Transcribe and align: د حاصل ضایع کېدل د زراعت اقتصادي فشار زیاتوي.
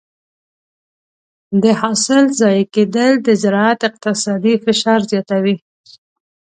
د 1.63 1.63
حاصل 1.81 2.23
ضایع 2.39 2.65
کېدل 2.75 3.11
د 3.25 3.27
زراعت 3.41 3.79
اقتصادي 3.89 4.53
فشار 4.65 4.99
زیاتوي. 5.11 5.55